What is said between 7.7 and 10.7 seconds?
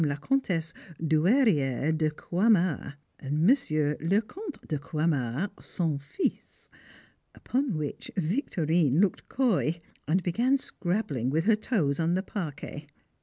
which Victorine looked coy, and began